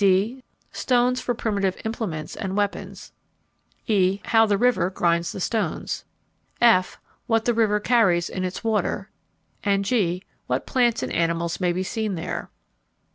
(d) 0.03 0.43
Stones 0.71 1.21
for 1.21 1.35
primitive 1.35 1.79
implements 1.85 2.35
and 2.35 2.57
weapons. 2.57 3.11
(e) 3.85 4.19
How 4.25 4.47
the 4.47 4.57
river 4.57 4.89
grinds 4.89 5.31
the 5.31 5.39
stones. 5.39 6.05
(f) 6.59 6.99
What 7.27 7.45
the 7.45 7.53
river 7.53 7.79
carries 7.79 8.27
in 8.27 8.43
its 8.43 8.63
water. 8.63 9.11
(g) 9.63 10.23
What 10.47 10.65
plants 10.65 11.03
and 11.03 11.13
animals 11.13 11.59
may 11.59 11.71
be 11.71 11.83
seen 11.83 12.15
there. 12.15 12.49